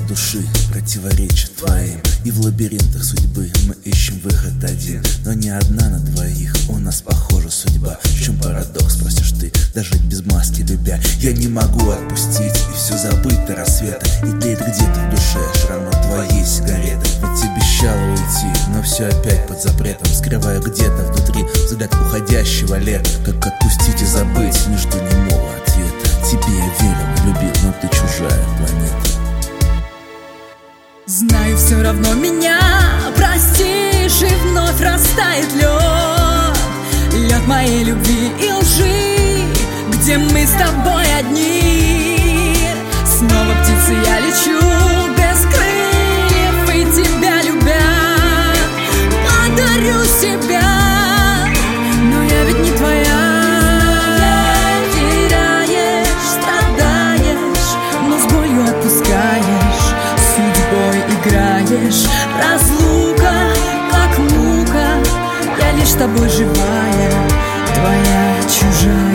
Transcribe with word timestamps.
души 0.00 0.44
противоречат 0.70 1.54
твоим. 1.56 2.00
И 2.24 2.30
в 2.30 2.40
лабиринтах 2.40 3.02
судьбы 3.02 3.50
мы 3.66 3.74
ищем 3.84 4.20
выход 4.20 4.62
один. 4.62 5.02
Но 5.24 5.32
не 5.32 5.50
одна 5.50 5.88
на 5.88 5.98
двоих, 6.00 6.52
у 6.68 6.78
нас 6.78 7.00
похожа 7.00 7.50
судьба. 7.50 7.98
В 8.02 8.22
чем 8.22 8.36
парадокс, 8.38 8.94
спросишь 8.94 9.32
ты, 9.32 9.52
даже 9.74 9.94
без 10.04 10.24
маски 10.26 10.62
любя. 10.62 11.00
Я 11.18 11.32
не 11.32 11.48
могу 11.48 11.90
отпустить 11.90 12.54
и 12.54 12.76
все 12.76 12.98
забыть 12.98 13.44
до 13.46 13.56
рассвета. 13.56 14.06
И 14.22 14.40
тлеет 14.40 14.60
где-то 14.60 15.00
в 15.06 15.10
душе 15.10 15.40
шрам 15.60 15.86
от 15.88 16.02
твоей 16.02 16.44
сигареты. 16.44 17.08
Ведь 17.22 17.50
обещала 17.50 18.10
уйти, 18.10 18.60
но 18.74 18.82
все 18.82 19.06
опять 19.06 19.46
под 19.46 19.62
запретом. 19.62 20.12
Скрываю 20.12 20.60
где-то 20.60 21.12
внутри 21.12 21.44
взгляд 21.66 21.94
уходящего 21.94 22.76
лета. 22.76 23.10
Как 23.24 23.46
отпустить 23.46 24.02
и 24.02 24.06
забыть, 24.06 24.66
не 24.68 24.76
жду 24.76 24.98
Знаю, 31.10 31.56
все 31.56 31.82
равно 31.82 32.14
меня. 32.14 32.60
Простишь 33.16 34.22
И 34.22 34.32
вновь 34.44 34.80
растает 34.80 35.52
лед 35.56 36.56
Лед 37.12 37.44
моей 37.48 37.82
любви 37.82 38.30
и 38.40 38.52
лжи 38.52 39.42
Где 39.92 40.18
мы 40.18 40.46
с 40.46 40.52
тобой 40.52 41.02
одни. 41.18 42.54
Снова 43.04 43.52
птицы 43.60 43.92
я 44.06 44.20
лечу 44.20 44.60
без 45.18 45.40
крыльев 45.52 46.76
И 46.76 47.02
тебя 47.02 47.42
любя 47.42 47.82
Подарю 49.26 50.04
себя 50.04 50.69
Разлука, 62.42 63.32
как 63.90 64.18
мука. 64.18 65.00
Я 65.58 65.72
лишь 65.72 65.90
с 65.90 65.94
тобой 65.94 66.28
живая 66.28 67.12
Твоя 67.74 68.42
чужая 68.48 69.09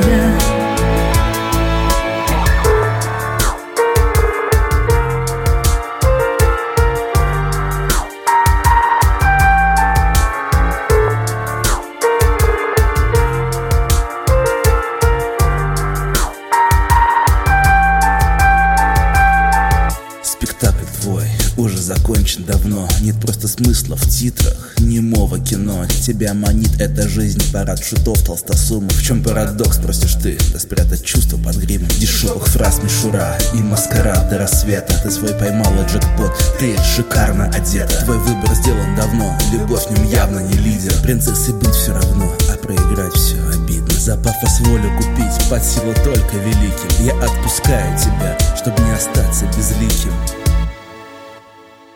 закончен 22.15 22.45
давно. 22.45 22.87
Нет 23.01 23.15
просто 23.19 23.47
смысла 23.47 23.95
в 23.95 24.09
титрах 24.09 24.75
немого 24.79 25.39
кино. 25.39 25.85
Тебя 25.85 26.33
манит 26.33 26.79
эта 26.79 27.07
жизнь, 27.07 27.41
парад 27.51 27.83
шутов, 27.83 28.23
толстосумов 28.23 28.93
В 28.93 29.03
чем 29.03 29.23
парадокс, 29.23 29.77
спросишь 29.77 30.15
ты? 30.15 30.37
Да 30.53 30.59
спрятать 30.59 31.03
чувства 31.03 31.37
под 31.37 31.57
гримом 31.57 31.89
Дешевых 31.99 32.47
фраз 32.47 32.81
мишура 32.81 33.37
и 33.53 33.57
маскарад 33.57 34.29
до 34.29 34.37
рассвета. 34.37 34.97
Ты 35.03 35.11
свой 35.11 35.33
поймала 35.33 35.85
джекпот, 35.87 36.33
ты 36.59 36.75
шикарно 36.95 37.45
одета. 37.45 38.03
Твой 38.05 38.17
выбор 38.19 38.55
сделан 38.55 38.95
давно, 38.95 39.37
любовь 39.51 39.85
в 39.87 39.91
нем 39.91 40.09
явно 40.09 40.39
не 40.39 40.57
лидер. 40.57 40.93
Принцессой 41.03 41.53
быть 41.55 41.75
все 41.75 41.93
равно, 41.93 42.33
а 42.49 42.57
проиграть 42.57 43.13
все 43.13 43.37
обидно. 43.53 43.99
За 43.99 44.15
пафос 44.15 44.59
волю 44.61 44.89
купить 44.97 45.49
под 45.49 45.63
силу 45.63 45.93
только 46.03 46.37
великим. 46.37 47.05
Я 47.05 47.13
отпускаю 47.23 47.97
тебя, 47.99 48.37
чтобы 48.55 48.81
не 48.83 48.91
остаться 48.91 49.45
безликим 49.57 50.13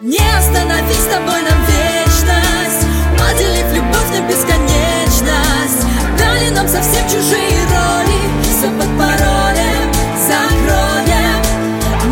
не 0.01 0.17
остановить 0.37 0.95
с 0.95 1.11
тобой 1.11 1.41
нам 1.41 1.59
вечность. 1.65 2.87
Поделив 3.19 3.73
любовь 3.73 4.09
на 4.15 4.21
бесконечность. 4.29 5.83
Дали 6.17 6.49
нам 6.51 6.69
совсем 6.69 7.03
чужие 7.03 7.59
роли. 7.67 8.21
Все 8.43 8.69
под 8.79 8.87
паролем 8.97 9.91
закроем 10.25 11.41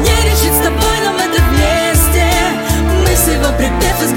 Не 0.03 0.29
решить 0.29 0.53
с 0.53 0.63
тобой 0.65 0.99
нам 1.05 1.15
это 1.15 1.41
вместе. 1.43 2.27
Мы 2.91 3.15
всего 3.15 3.55
припев 3.57 4.03
из 4.03 4.11